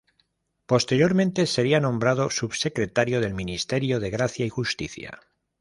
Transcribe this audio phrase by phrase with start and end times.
[0.65, 5.19] Posteriormente sería nombrado subsecretario del Ministerio de Gracia y Justicia.